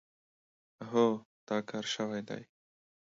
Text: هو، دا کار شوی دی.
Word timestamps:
هو، 0.89 1.05
دا 1.47 1.57
کار 1.69 1.85
شوی 1.93 2.21
دی. 2.29 2.43